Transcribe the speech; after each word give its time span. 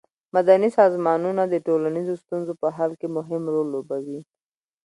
مدني 0.35 0.67
سازمانونه 0.79 1.43
د 1.47 1.55
ټولنیزو 1.67 2.13
ستونزو 2.23 2.53
په 2.61 2.67
حل 2.77 2.91
کې 2.99 3.07
مهم 3.17 3.43
رول 3.53 3.67
لوبوي. 3.73 4.19